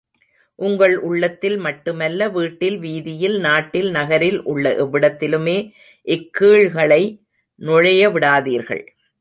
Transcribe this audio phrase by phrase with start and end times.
[0.59, 5.57] உங்கள் உள்ளத்தில் மட்டுமல்ல, வீட்டில், வீதியில், நாட்டில், நகரில் உள்ள எவ்விடத்திலுமே
[6.07, 7.03] இக் கீழ்களை
[7.61, 8.83] நுழையவிடாதீர்கள்.